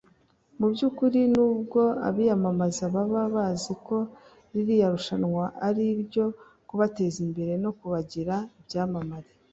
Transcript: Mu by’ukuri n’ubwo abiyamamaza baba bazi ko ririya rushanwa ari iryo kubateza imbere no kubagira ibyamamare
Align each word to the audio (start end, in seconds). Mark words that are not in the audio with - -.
Mu 0.59 0.67
by’ukuri 0.73 1.19
n’ubwo 1.33 1.81
abiyamamaza 2.07 2.83
baba 2.95 3.21
bazi 3.35 3.73
ko 3.85 3.97
ririya 4.53 4.87
rushanwa 4.95 5.45
ari 5.67 5.83
iryo 5.95 6.25
kubateza 6.67 7.17
imbere 7.25 7.53
no 7.63 7.71
kubagira 7.79 8.35
ibyamamare 8.59 9.29